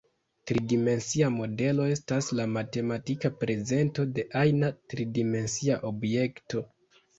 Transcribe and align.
Tridimensia 0.51 1.27
modelo 1.35 1.85
estas 1.97 2.31
la 2.39 2.47
matematika 2.55 3.31
prezento 3.45 4.07
de 4.17 4.27
ajna 4.43 4.73
tridimensia 4.95 5.81
objekto. 5.95 6.69